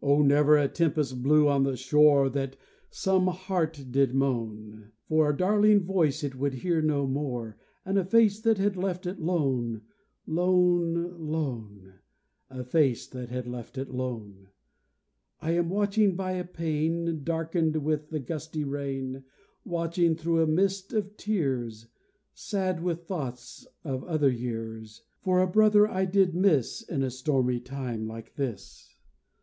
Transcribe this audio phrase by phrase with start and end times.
[0.00, 0.22] Oh!
[0.22, 2.56] never a tempest blew on the shore But that
[2.88, 8.04] some heart did moan For a darling voice it would hear no more And a
[8.06, 9.82] face that had left it lone,
[10.26, 11.96] lone, lone
[12.48, 14.48] A face that had left it lone!
[15.42, 19.22] I am watching by a pane Darkened with the gusty rain,
[19.66, 21.88] Watching, through a mist of tears,
[22.32, 27.60] Sad with thoughts of other years, For a brother I did miss In a stormy
[27.60, 28.94] time like this.